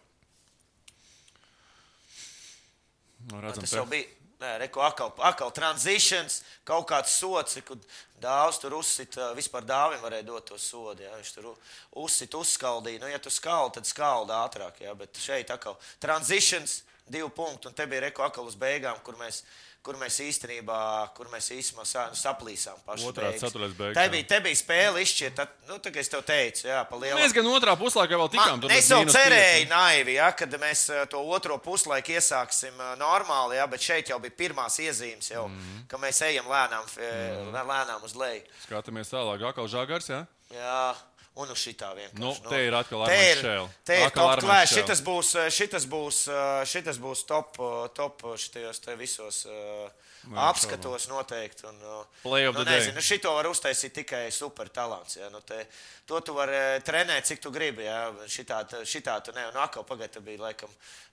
[3.28, 4.06] Nu, Redzam, Tas jau bija.
[4.40, 7.76] Nē, reku, akal, akal transitions, kaut kāds sots, kur
[8.22, 11.02] dāvs tur uzsit, ā, vispār dāvim varēja dot to sodu.
[11.04, 11.10] Jā.
[11.18, 11.58] Viņš tur u-
[12.06, 13.00] uzsit, uzskaldīja.
[13.02, 14.80] Nu, ja tu skaldi, tad skaldi ātrāk.
[14.80, 14.94] Jā.
[14.96, 19.42] Bet šeit atkal transitions, divi punkti, un te bija reko akal uz beigām, kur mēs,
[19.84, 20.78] kur mēs īstenībā,
[21.16, 23.06] kur mēs īstenībā sā, nu, saplīsām paši.
[23.08, 24.12] Otrā ceturtais beigas, Te jā.
[24.12, 27.20] bija, te bija spēle izšķirt, tad, nu, tā kā es tev teicu, jā, pa lielu.
[27.20, 28.60] Mēs gan otrā puslaikā vēl tikām.
[28.60, 29.70] tur Es jau cerēju, pieci.
[29.72, 34.20] naivi, ja, kad mēs eh, to otro puslaiku iesāksim eh, normāli, ja, bet šeit jau
[34.20, 35.62] bija pirmās iezīmes, jau, mm.
[35.62, 35.86] -hmm.
[35.88, 37.72] ka mēs ejam lēnām, mm -hmm.
[37.72, 38.44] lēnām uz leju.
[38.66, 40.12] Skatāmies tālāk, atkal žagars.
[40.12, 40.26] Ja?
[40.50, 40.94] Jā,
[41.38, 42.20] un uz šitā vienkārši.
[42.20, 43.68] Nu, te ir atkal ir, Šēl.
[43.86, 44.46] te ir klāsts.
[44.46, 44.70] Šēl.
[44.74, 49.90] Šitas būs, eh, šitas būs, eh, šitas būs top, eh, top šitajos visos uh,
[50.36, 51.64] apskatos noteikti.
[51.68, 55.16] Un, nu, nezinu, šito var uztaisīt tikai super talants.
[55.16, 55.66] Ja, nu, te,
[56.06, 57.86] to tu vari trenēt, cik tu gribi.
[57.86, 59.46] Ja, šitā, šitā tu ne.
[59.48, 60.68] Un atkal pagaidi, bija laikam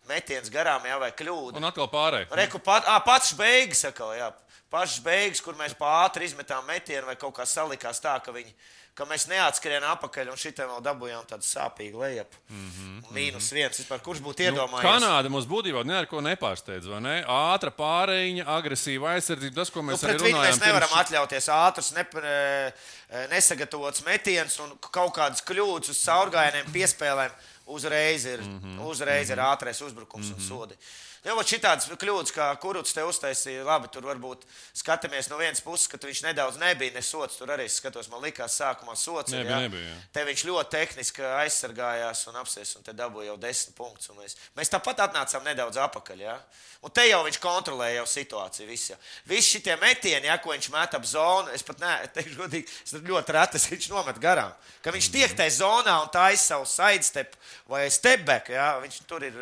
[0.09, 1.61] metiens garām, ja, vai kļūda.
[1.61, 2.33] Un atkal pārējais.
[2.41, 4.31] Reku pat, à, pats beigas, atkal, jā.
[4.67, 8.51] Pašas beigas, kur mēs pāri izmetām metienu, vai kaut kā salikās tā, ka, viņi,
[8.97, 12.31] ka mēs neatskrējām apakaļ un šitiem vēl dabūjām tādu sāpīgu lejup.
[12.49, 13.77] Mm -hmm, Mīnus viens.
[13.79, 14.87] Vispār, kurš būtu Mhm, Nu, iedomājies?
[14.87, 16.87] Kanāda mums būtībā neko nepārsteidz.
[17.01, 17.23] Ne?
[17.27, 20.49] Ātra pārējiņa, agresīva aizsardzība, tas, ko Nu, mēs pret arī runājam.
[20.51, 26.65] mēs nevaram pirms- atļauties ātrus, ne, e, nesagatavots metiens un kaut kādas kļūdas uz caurgājieniem,
[26.73, 27.31] piespēlēm.
[27.67, 28.79] Uzreiz ir, mm Mhm.
[28.79, 28.85] -hmm.
[28.89, 30.41] uzreiz ir ātrais uzbrukums mm -hmm.
[30.41, 30.73] un sodi.
[30.73, 34.45] Nu, vot šitādas kļūdas, kā Kuruts te uztaisīja, labi, tur varbūt
[34.77, 37.35] skatāmies no vienas puses, ka viņš nedaudz nebija ne sots.
[37.39, 39.33] Tur arī skatos, man likās, sākumā sots.
[39.33, 39.65] ir, Nebija, jā.
[39.65, 39.97] nebija, jā.
[40.13, 44.11] Te viņš ļoti tehniski aizsargājās un apsies, un te dabūja jau desmit punktus.
[44.13, 46.23] un Mēs, mēs tāpat atnācām nedaudz atpakaļ.
[46.23, 46.37] Ja?
[46.85, 48.69] Un te jau viņš kontrolēja jau situāciju.
[48.69, 48.97] Visu, ja.
[49.27, 52.93] Visi šie metieni, ja, ko viņš met ap zonu, es pat ne, teikšu, godīgi, es
[53.01, 54.53] ļoti reti viņš nomet garām.
[54.85, 57.33] Ka viņš tiek tajā zonā un taisa savu sidestep
[57.67, 58.75] vai stepback, ja?
[58.83, 59.39] viņš tur ir,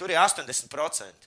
[0.00, 1.19] tur ir 80%.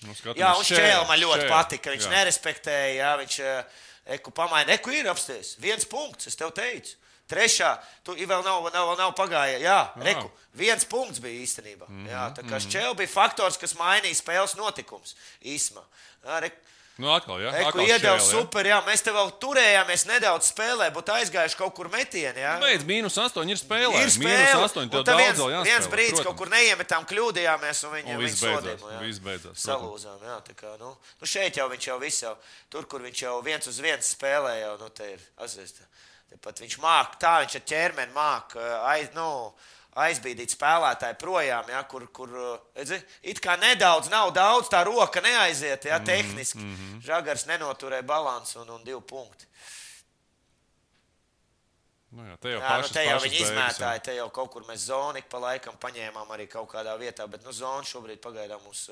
[0.00, 1.92] Nu, skatāmies, Jā, un Šķēle man ļoti Šķēle, patika.
[1.94, 2.12] Viņš jā.
[2.14, 3.80] nerespektēja, jā, viņš eh,
[4.16, 5.54] eku pamaina, eku ir apsties.
[5.60, 6.96] Viens punkts, es tev teicu.
[7.30, 9.60] Trešā, tu vēl nav, nav, nav pagāja.
[9.62, 10.26] Jā, reku,
[10.58, 11.86] viens punkts bija īstenībā.
[11.86, 12.10] Mm -hmm.
[12.10, 15.84] Jā, tā kā Šķēle bija faktors, kas mainīja spēles notikumus īsumā.
[17.00, 17.50] Nu, atkal, jā.
[17.62, 22.36] Eku iedeva super, jā, mēs te vēl turējāmies nedaudz spēlē, būtu aizgājuši kaut kur metienā.
[22.44, 22.52] Jā.
[22.60, 23.90] Beidz, mīnus 8 ir spēlē.
[23.96, 24.60] Ir Mīnus spēle.
[24.66, 25.64] 8, Un tev tad daudz viens, jāspēlē.
[25.70, 26.28] viens brīdis, protams.
[26.28, 29.64] kaut kur neiemetām, kļūdījāmies, un viņi viņi viss beidzās, viss beidzās.
[29.64, 32.34] Salūzām, jā, tā kā, nu, nu šeit jau viņš jau viss jau,
[32.68, 35.80] tur, kur viņš jau viens uz viens spēlē, jau, nu, te ir, atzīst,
[36.30, 38.54] tepat viņš māk, tā viņš ar ķermeni māk,
[38.92, 39.28] aiz, nu,
[39.98, 42.30] aizbīdīt spēlētāju projām, ja, kur, kur
[42.76, 46.58] redzi, it kā nedaudz, nav daudz, tā roka neaiziet, ja, tehniski.
[46.58, 47.02] Mm -hmm.
[47.06, 49.46] Žagars nenoturēja balansu un, un divi punkti.
[52.10, 54.88] Nu, jā, te jau Jā, nu te jau viņi izmētāja, te jau kaut kur mēs
[54.90, 58.88] zonu pa laikam paņēmām arī kaut kādā vietā, bet nu, zona šobrīd pagaidām mums,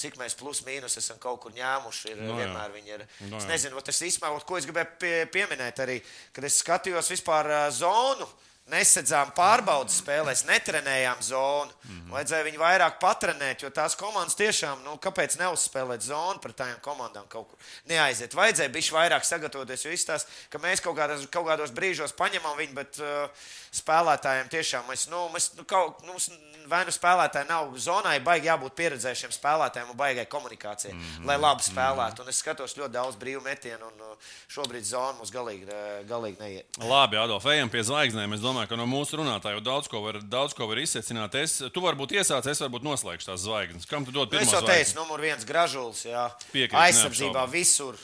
[0.00, 2.36] cik mēs plus mīnus esam kaut kur ņēmuši, ir Nu jā.
[2.38, 3.04] vienmēr viņi ir.
[3.28, 3.48] Nu Es jā.
[3.48, 5.98] nezinu, ot es īstenībā, ko es gribēju pie, pieminēt arī,
[6.32, 8.28] kad es skatījos vispār zonu.
[8.72, 11.68] Nesedzām pārbaudas spēlēs, netrenējām zonu.
[11.68, 11.98] Mm.
[11.98, 12.12] -hmm.
[12.14, 17.26] Vajadzēja viņu vairāk patrenēt, jo tās komandas tiešām, nu, kāpēc neuzspēlēt zonu pret tām komandām
[17.28, 17.58] kaut kur
[17.90, 18.32] neaiziet.
[18.34, 22.74] Vajadzēja bišķi vairāk sagatavoties, jo izstāst, ka mēs kaut kādos, kaut kādos brīžos paņemam viņu,
[22.74, 23.28] bet uh,
[23.74, 26.30] spēlētājiem tiešām mēs, nu, mēs nu, kaut, nu, mums
[26.68, 31.26] vai nu spēlētāji nav zonai, baigi jābūt pieredzējušiem spēlētājiem un baigai komunikācijai, mm -hmm.
[31.28, 32.24] lai labi spēlētu.
[32.24, 36.40] Un es skatos ļoti daudz brīvu metienu, un uh, šobrīd zona mums galīgi, uh, galīgi
[36.40, 36.78] neiet.
[36.78, 38.34] Labi, Adolf, ejam pie zvaigznēm.
[38.34, 41.34] Es domāju, ka no mūsu runātājiem jau daudz ko var, daudz ko var izsecināt.
[41.34, 43.86] Es, tu varbūt iesāc, es varbūt noslēgšu tās zvaigznes.
[43.86, 46.04] Kam tu dod Nu, pirmo es jau teicu, numur viens gražulis.
[46.04, 46.30] Jā.
[46.52, 47.50] Piekrītu, Aizsardzībā neapšaubām.
[47.50, 47.96] visur.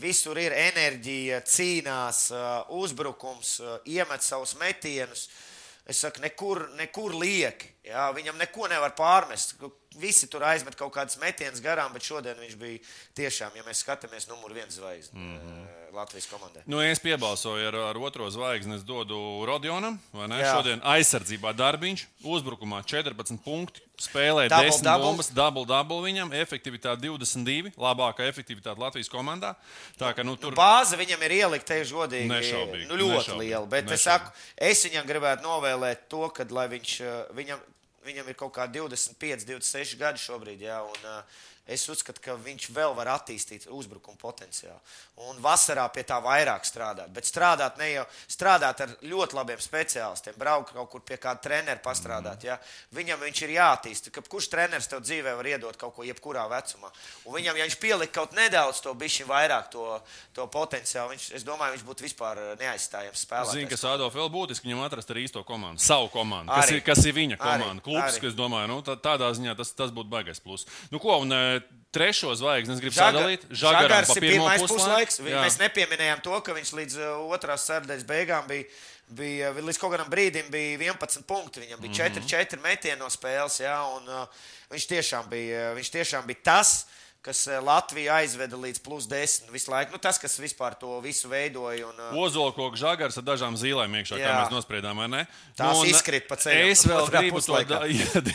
[0.00, 5.26] Visur ir enerģija, cīnās, uh, uzbrukums, uh, iemet savus metienus.
[5.84, 7.68] Es saku, nekur, nekur lieki.
[7.90, 9.58] Jā, viņam neko nevar pārmest.
[10.00, 12.78] Visi tur aizmet kaut kādas metienas garām, bet šodien viņš bija
[13.18, 15.66] tiešām, ja mēs skatāmies, numur viens zvaigznes mm -hmm.
[15.92, 16.62] Latvijas komandai.
[16.66, 18.76] Nu, es piebalsoju ar, ar otro zvaigzni.
[18.76, 20.38] Es dodu Rodionam, vai ne?
[20.40, 20.54] Jā.
[20.56, 25.04] Šodien aizsardzībā darbiņš, uzbrukumā 14 punkti, spēlē Double, 10 double.
[25.06, 29.54] bumbas, double, double viņam, efektivitāte 22, labākā efektivitāte Latvijas komandā.
[29.98, 32.28] Tā kā nu, tur Bāze viņam ir ielikt, teikšu, godīgi.
[32.28, 33.66] Nešaubīgi, Nu, ļoti nešaubīgi, liela.
[33.66, 34.02] Bet es nešaubīgi.
[34.02, 37.60] saku, es viņam gribētu novēlēt to, ka lai viņš, eh, viņam,
[38.06, 40.64] viņam ir kaut kādi 25, 26 gadi šobrīd.
[40.66, 41.22] Jā, un, eh,
[41.66, 44.78] Es uzskatu, ka viņš vēl var attīstīt uzbrukuma potenciālu.
[45.28, 47.12] Un vasarā pie tā vairāk strādāt.
[47.14, 51.78] Bet strādāt ne jau strādāt ar ļoti labiem speciālistiem, braukt kaut kur pie kāda trenera
[51.84, 52.48] pastrādāt.
[52.48, 52.56] Ja?
[52.96, 54.10] Viņam viņš ir jāattīsta.
[54.26, 56.90] Kurš treneris tev dzīvē var iedot kaut ko jebkurā vecumā?
[57.28, 59.86] Un viņam, ja viņš pielika kaut nedaudz to bišķi vairāk to,
[60.34, 63.54] to potenciālu, viņš, es domāju, viņš būtu vispār neaizstājams spēlētājs.
[63.60, 66.80] Zinu, kas Adolf vēl būtiski viņam atrast arī īsto komandu, savu komandu, kas Arī.
[66.80, 67.84] ir, kas ir viņa Arī, komanda.
[67.86, 68.22] Klubs, arī.
[68.26, 70.66] kas, domāju, nu, tā, tādā ziņā tas, tas būtu baigais plus.
[70.90, 71.61] Nu, ko, un e,
[71.92, 73.42] trešo zvaigzni Žaga- sadalīt.
[73.50, 75.18] Žagars ir pirmais puslaiks.
[75.20, 75.42] Jā.
[75.44, 78.64] Mēs nepieminējām to, ka viņš līdz uh, otrās sērijas beigām bija,
[79.12, 81.60] bija līdz kaut kādam brīdim bija 11 punkti.
[81.66, 82.28] Viņam bija 4, Mhm.
[82.32, 83.60] 4 metieni no spēles.
[83.60, 84.26] Jā, un, uh,
[84.72, 86.86] viņš, tiešām bija, viņš tiešām bija tas,
[87.22, 89.94] kas uh, Latviju aizveda līdz plus 10 visu laiku.
[89.94, 91.86] Nu, tas, kas vispār to visu veidoja.
[91.86, 94.38] Un, uh, Ozolkoks žagars ar dažām zīlēm iekšā, kā Jā.
[94.42, 94.98] mēs nospriedām?
[95.56, 97.60] Tās un izkrita pa ceļam Es vēl gribu to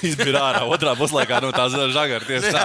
[0.07, 2.63] izbira ārā otrā puslaikā no tās žagara tieši tā.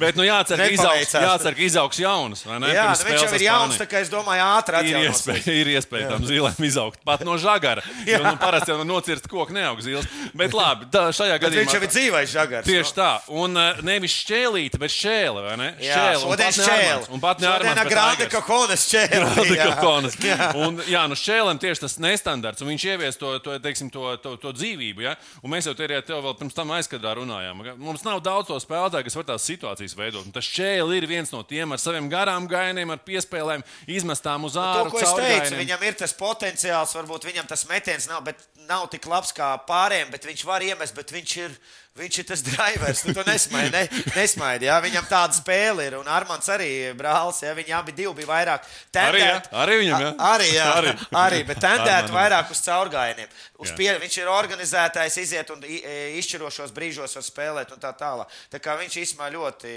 [0.00, 3.78] Bet, nu, jācer, ka izaugs, jācer, ka izaugs jauns, jā, nu, viņš jau ir jauns,
[3.80, 7.00] tā kā es domāju, ātri Ir iespēja, ir iespēja tam zīlēm izaugt.
[7.06, 7.84] Pat no žagara.
[8.08, 10.06] Jo nu, parasti jau no nocirst koku neaug zīles.
[10.38, 11.66] Bet labi, tā, šajā gadījumā.
[11.66, 12.68] viņš jau ir dzīvais žagars.
[12.68, 13.10] Tieši tā.
[13.34, 15.68] Un uh, nevis šķēlīte, bet šķēle, ne?
[15.76, 16.68] Un šodien.
[16.68, 18.30] Armands, Un pat ne Šodien Aigars.
[18.32, 19.28] Kakonas šķēle.
[19.38, 20.18] Grāda kakonas.
[20.64, 24.34] Un, jā, nu šķēlēm tieši tas nestandarts, un viņš ievies to, to, teiksim, to, to,
[24.42, 25.04] to dzīvību.
[25.06, 25.16] Ja?
[25.42, 27.64] Un mēs jau te arī tev vēl pirms tam aizkadrā runājām.
[27.82, 30.26] Mums nav daudz to spēlētāju, kas var tās situācijas veidot.
[30.28, 34.56] Un tas šķēle ir viens no tiem ar saviem garām gainiem, ar piespēlēm, izmestām uz
[34.58, 34.88] To, ārā.
[34.92, 39.06] ko es teicu, viņam ir tas potenciāls, varbūt viņam tas metiens nav, bet nav tik
[39.08, 41.54] labs kā pārējiem, bet viņš var iemest, bet viņš ir,
[41.98, 43.00] viņš ir tas drivers.
[43.02, 44.76] Tu to nesmaidi, ne, nesmaidi jā.
[44.84, 49.22] Viņam tāda spēle ir, un Armāns arī brālis, jā, viņi abi divi bija vairāk Arī,
[49.22, 49.32] jā?
[49.40, 49.50] tendēti.
[49.62, 50.10] Arī viņam, jā?
[50.18, 50.92] A- Arī, jā, Arī.
[51.22, 51.40] arī.
[51.48, 53.32] bet tendēti vairāk uz caurgājieniem.
[53.58, 55.80] Uz pie, viņš ir organizētājs, iziet un e,
[56.20, 58.30] izšķirošos brīžos var spēlēt un tā tālāk.
[58.52, 59.72] Tā kā viņš īstenībā ļoti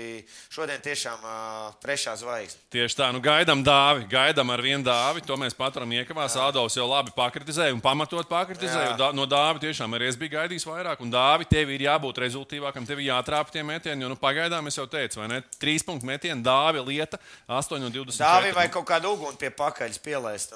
[0.53, 2.61] šodien tiešām uh, trešā zvaigzne.
[2.69, 5.23] Tieši tā, nu gaidām dāvi, gaidām ar vienu dāvi.
[5.25, 6.37] To mēs paturam iekavās.
[6.37, 8.93] Ādovs jau labi pakritizēja un pamatot pakritizēja.
[8.99, 9.09] Jā.
[9.17, 11.01] No dāvi tiešām arī es biju gaidījis vairāk.
[11.01, 14.01] Un dāvi tev ir jābūt rezultātīvākam, tev jātrāp tie metieni.
[14.01, 15.41] Jo nu, pagaidām es jau teicu, vai ne?
[15.61, 18.17] Trīs punktu metieni, dāvi lieta 8 no 20.
[18.17, 20.55] Dāvi vai kaut kādu uguni pie pakaļas pielaist.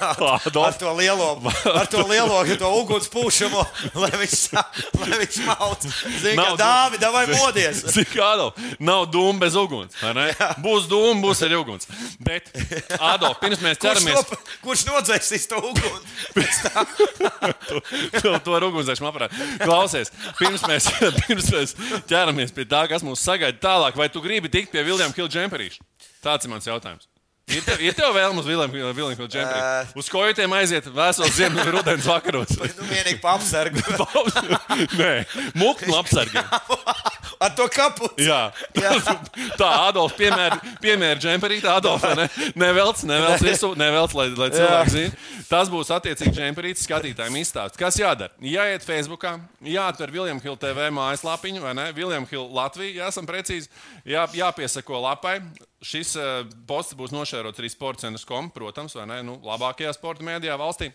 [0.00, 0.66] Adolf.
[0.66, 1.28] Ar to lielo,
[1.80, 3.62] ar to lielo to uguns pūšamo,
[4.02, 4.42] lai viņš,
[5.00, 5.86] lai viņš mauc.
[6.20, 7.82] Zini, Nav Dāvi, davai modies.
[7.94, 9.96] Cik Ādolf, nav dūma bez uguns.
[10.02, 10.26] vai ne?
[10.62, 11.88] Būs dūma, būs arī uguns.
[12.22, 12.50] Bet,
[12.98, 16.04] Ādolf, pirms mēs Kurš, ķeramies nop, kurš nodzēsīs to uguni?
[18.20, 19.34] to, to ar ugunsdzēsmu aparātu.
[19.62, 20.75] Klausies, pirms mēs,
[21.24, 21.74] pirms mēs
[22.10, 25.84] ķeramies pie tā, kas mūs sagaida tālāk, vai tu gribi tikt pie Viljama Hilda džemperīša?
[26.24, 27.08] Tāds ir mans jautājums.
[27.46, 29.96] Ir tev, ir tev vēlme uz Viljama Hilda džemperīša?
[30.02, 32.56] Uz kojotiem aiziet vēsos ziemju rudens vakaros.
[32.58, 33.82] Nu, vienīgi pa apsargu.
[35.00, 35.12] Nē,
[35.54, 36.50] muknu apsargiem.
[37.42, 38.08] Ar to kapu.
[38.20, 38.92] Jā, Jā.
[39.60, 41.68] tā Adolf piemēra, piemēra džemperīti.
[41.68, 42.28] Adolf, ne?
[42.56, 45.24] nevelc, nevelc visu, nevelc, lai, lai cilvēki zinātu.
[45.50, 47.78] Tas būs attiecīgi džemperītis skatītājiem izstāsts.
[47.78, 48.34] Kas jādara?
[48.42, 51.86] Jāiet Facebookā, jāatver Viljams Hill TV mājaslapiņu, vai ne?
[51.96, 53.70] Viljams Hill Latvija, ja esam precīzi,
[54.08, 55.38] jā, jāpiesako lapai.
[55.86, 59.20] Šis uh, posts būs nošērots arī sports.com, protams, vai ne?
[59.26, 60.90] Nu, labākajā sporta mēdījā valstī.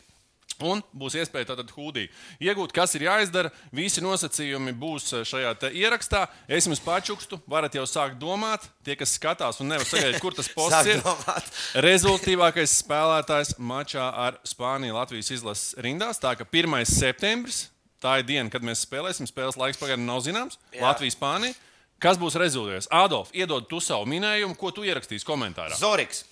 [0.65, 2.07] Un būs iespēja tātad hūdī
[2.43, 3.51] iegūt, kas ir jāizdara.
[3.75, 6.25] Visi nosacījumi būs eh, šajā ierakstā.
[6.47, 8.67] Es jums pačukstu, varat jau sākt domāt.
[8.85, 11.01] Tie, kas skatās un nevar sagaidīt, kur tas posts Sāk ir.
[11.05, 11.49] domāt.
[11.87, 16.19] Rezultātīvākais spēlētājs mačā ar Spāniju Latvijas izlases rindās.
[16.21, 16.81] Tā ka 1.
[16.89, 17.67] septembris,
[18.01, 19.29] tā ir diena, kad mēs spēlēsim.
[19.29, 20.57] Spēles laiks pagaidām nav zināms.
[20.73, 20.85] Jā.
[20.87, 21.57] Latvijas Spānija.
[22.01, 22.89] Kas būs rezultāts?
[22.89, 25.77] Adolf, iedod tu savu minējumu, ko tu ierakstīsi komentārā.
[25.77, 26.23] Zoriks.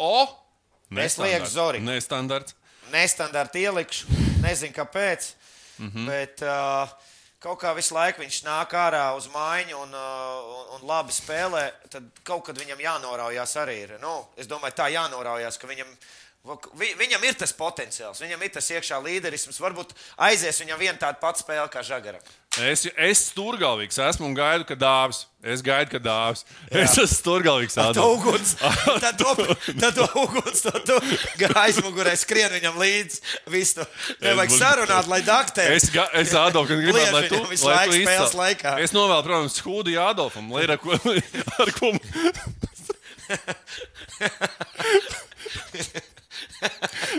[0.00, 0.24] O!
[0.96, 1.84] Es lieku Zoriku.
[1.84, 2.54] Nestandarts.
[2.92, 4.06] Nestandarta ielikšu.
[4.42, 5.32] Nezinu, kāpēc.
[5.78, 5.90] Mm.
[5.94, 6.06] -hmm.
[6.06, 6.90] Bet uh,
[7.38, 11.72] kaut kā visu laiku viņš nāk ārā uz mājiņu un, uh, un, un labi spēlē.
[11.90, 13.76] Tad kaut kad viņam jānoraujās arī.
[13.82, 13.98] Ir.
[14.00, 15.96] Nu, es domāju, tā jānoraujās, ka viņam.
[16.78, 19.58] Vi- Viņam ir tas potenciāls, viņam ir tas iekšā līderisms.
[19.60, 22.20] Varbūt aizies viņam viena tāda pati spēle kā Žagaram.
[22.58, 25.26] Es, es stūrgalvīgs esmu un gaidu, ka dāvis.
[25.44, 26.42] Es gaidu, ka dāvis.
[26.72, 27.76] Es esmu stūrgalvīgs.
[27.76, 28.54] Tā uguns,
[29.04, 29.34] tad to,
[29.78, 30.96] tad uguns, to, to
[31.60, 33.20] aizmugurē skrien viņam līdzi.
[33.52, 33.84] Visu
[34.24, 35.68] nevajag sarunāt, lai daktē.
[35.76, 38.78] Es, ga- es Adolf, kad gribētu, lai tu, visu lai laiku tu spēles laikā.
[38.82, 40.96] Es novēlu, protams, Hūdiju Adolfam, lai ar ko.
[41.62, 41.92] Ar ko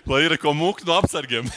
[0.09, 1.47] Lai ir ko mukt no apsargiem.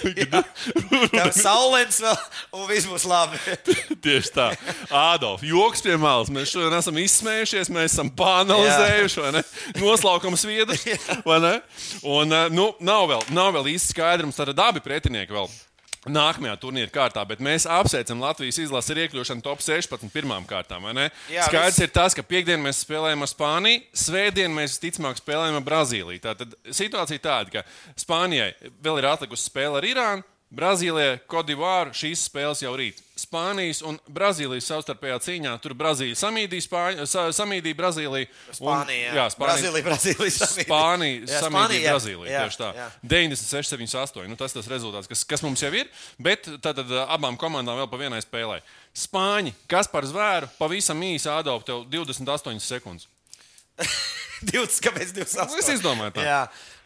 [1.12, 2.20] Tev saulēns vēl,
[2.58, 3.40] un viss būs labi.
[4.04, 4.48] Tieši tā.
[4.88, 6.30] Ādolf, joks pie malas.
[6.32, 9.20] Mēs šodien esam izsmējušies, mēs esam pāanalizējuši,
[11.28, 11.56] vai ne?
[12.02, 15.50] Un, eh, nu, nav vēl, nav vēl īsti skaidrs, tad abi pretinieki vēl.
[16.02, 20.88] Nākamajā turnīra kārtā, bet mēs apsveicam Latvijas izlases ar iekļūšanu top 16 pirmām kārtām.
[21.30, 21.84] Jā, Skaidrs viss.
[21.84, 26.24] ir tas, ka piekdien mēs spēlējam ar Spāniju, svētdien mēs visticamāk spēlējam ar Brazīliju.
[26.24, 28.50] Tātad situācija tāda, ka Spānijai
[28.82, 32.98] vēl ir atlikusi spēle ar Irānu, Brazīlijai, Kodivāru šīs spēles jau rīt.
[33.16, 38.26] Spānijas un Brazīlijas savstarpējā cīņā tur Brazīlija samīdīja, Spāņu, sa, samīdīja Brazīliju.
[38.28, 39.14] un- Spānija.
[39.16, 39.46] Jā, Spānija.
[39.46, 40.34] Brazīlija, Brazīlija.
[40.42, 40.66] samīdīja.
[40.68, 41.94] Spānija Jā, samīdīja jā.
[41.94, 42.28] Brazīliju.
[42.34, 42.68] Jā, Tieši tā.
[42.76, 42.88] jā.
[43.14, 44.28] 96, 78.
[44.28, 45.88] Nu, tas tas rezultāts, kas, kas mums jau ir.
[46.20, 48.60] Bet tad uh, abām komandām vēl pa vienai spēlē.
[48.92, 53.06] Spāņi, kas par zvēru, pavisam īsi ādaup tev 28 sekundes.
[54.42, 55.58] 20, kāpēc 28?
[55.62, 56.24] Es izdomāju tā.
[56.26, 56.40] Jā.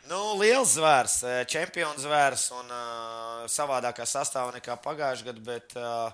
[0.07, 5.43] Nu, liels zvērs, eh, čempions zvērs un uh, savādākā sastāvā nekā pagājušajā gadā.
[5.49, 6.13] Bet, uh,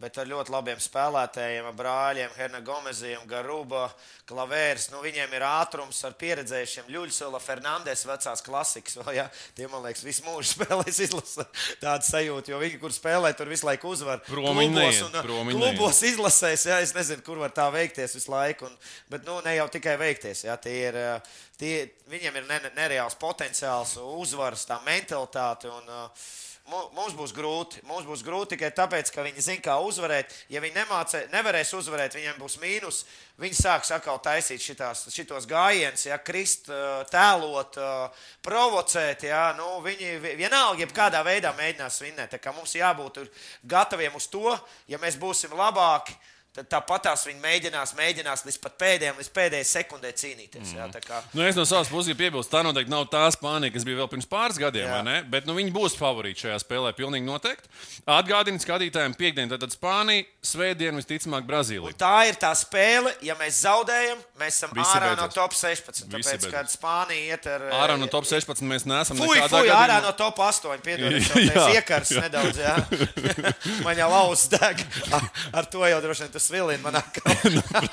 [0.00, 3.86] bet ar ļoti labiem spēlētājiem, ar brāļiem, Herna Gomeziem, Garuba,
[4.26, 4.88] Klavērs.
[4.90, 8.98] Nu, viņiem ir ātrums ar pieredzējušiem Ļuļsula, Fernandes, vecās klasikas.
[8.98, 9.26] Vēl, ja?
[9.54, 11.46] Tie, man liekas, visu mūžu spēlēs izlasa
[11.82, 14.22] tādu sajūtu, jo viņi, kur spēlē, tur visu laiku uzvar.
[15.22, 18.66] Prom viņi klubos, izlasēs, ja es nezinu, kur var tā veikties visu laiku.
[18.70, 18.78] Un,
[19.14, 20.58] bet nu, ne jau tikai veikties, ja?
[20.58, 20.98] tie ir,
[21.60, 21.76] tie,
[22.10, 25.70] viņiem ir ne, nereāls potenciāls, uzvaras, tā mentalitāte.
[25.70, 26.26] Un, uh,
[26.64, 27.82] Mums būs grūti.
[27.84, 30.32] Mums būs grūti tikai tāpēc, ka viņi zina, kā uzvarēt.
[30.48, 33.02] Ja viņi nemācē, nevarēs uzvarēt, viņiem būs mīnus.
[33.36, 36.70] Viņi sāks atkal taisīt šitās, šitos gājienus, ja, krist,
[37.12, 37.76] tēlot,
[38.40, 39.26] provocēt.
[39.28, 42.00] Ja, nu, viņi vi- vienalga, kādā veidā mēģinās
[42.40, 43.26] kā Mums jābūt
[43.66, 46.16] gataviem uz to, ja mēs būsim labāki.
[46.54, 50.68] Tad tāpatās viņi mēģinās, mēģinās līdz pat pēdējiem, līdz pēdējai sekundē cīnīties.
[50.70, 50.76] Mm.
[50.78, 53.86] Jā, kā, Nu, es no savas puses gribu piebilst, tā noteikti nav tā Spānija, kas
[53.86, 55.10] bija vēl pirms pāris gadiem?
[55.32, 57.70] Bet nu, viņi būs favorīti šajā spēlē, pilnīgi noteikti.
[58.06, 61.96] Atgādini skatītājiem, piekdien, tad Spānija, svētdien visticamāk Brazīlija.
[61.98, 65.24] Tā ir tā spēle, ja mēs zaudējam, mēs esam Visi ārā beidzas.
[65.24, 65.90] no top 16.
[65.90, 66.54] Visi Tāpēc, beidzas.
[66.54, 69.18] kad Spānija iet ar Ārā no top 16 mēs neesam.
[69.18, 70.78] Fui, fui, ārā no top 8.
[70.86, 72.62] Piedodiet, iekars nedaudz.
[72.62, 72.76] Jā.
[73.86, 74.84] Man jau lausa deg.
[75.14, 75.28] Ar,
[75.60, 77.84] ar to jau droši vien tas vilina manā skatījumā.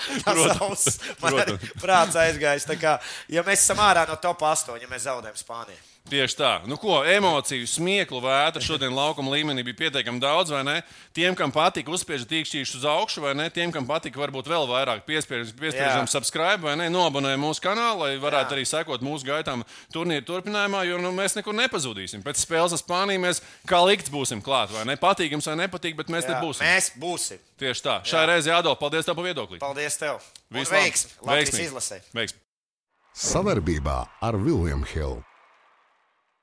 [1.21, 2.67] Man prāts aizgājis.
[2.81, 2.97] Kā,
[3.31, 5.90] ja mēs esam ārā no top 8, ja mēs zaudējam Spāniju.
[6.09, 6.49] Tieši tā.
[6.67, 10.73] Nu, ko, emociju, smieklu vētra šodien laukuma līmenī bija pietiekami daudz, vai ne?
[11.15, 13.45] Tiem, kam patika, uzspiež tīkšķīšus uz augšu, vai ne?
[13.53, 16.11] Tiem, kam patika, varbūt vēl vairāk piespiež, piespiežam Jā.
[16.11, 16.89] subscribe, vai ne?
[16.91, 18.57] Nobonē mūsu kanālu, lai varētu Jā.
[18.57, 22.25] arī sekot mūsu gaitām turnīru turpinājumā, jo nu, mēs nekur nepazudīsim.
[22.25, 24.97] Pēc spēles ar Spāniju mēs kā likts būsim klāt, vai ne?
[24.99, 26.65] Patīkams vai nepatīk, bet mēs te Jā, būsim.
[26.65, 27.39] mēs būsim.
[27.61, 27.99] Tieši tā.
[28.09, 29.61] Šai reizē jādod paldies tev par viedoklī.
[29.63, 30.19] Paldies tev.
[30.51, 30.73] Visu.
[30.73, 31.11] Veiksmi!
[31.29, 31.69] Veiksmīgi.
[31.71, 32.01] izlasē!
[32.11, 32.41] Veiksmi.
[33.15, 35.21] Savarbībā ar William Hill.